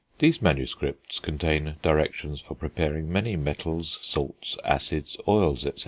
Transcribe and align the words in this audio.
These 0.17 0.41
MSS. 0.41 1.19
contain 1.21 1.75
directions 1.83 2.41
for 2.41 2.55
preparing 2.55 3.11
many 3.11 3.35
metals, 3.35 3.99
salts, 4.01 4.57
acids, 4.65 5.15
oils, 5.27 5.63
etc. 5.63 5.79